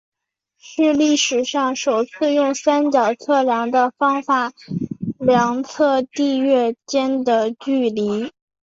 [0.57, 4.51] 是历史上首次用三角测量的方法
[5.19, 8.31] 量测地月间的距离。